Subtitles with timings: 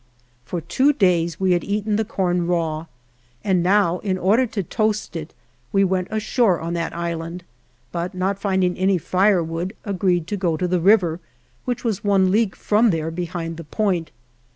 [0.45, 2.87] For two days we had eaten the corn raw,
[3.43, 5.31] and now, in order to toast it,
[5.71, 7.43] we went ashore on that island,
[7.91, 11.19] but not find ing any firewood, agreed to go to the river,
[11.65, 14.09] which was one league from there behind the point.